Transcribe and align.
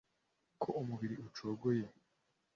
Ko 0.61 0.69
umubiri 0.81 1.15
ucogoye 1.27 1.85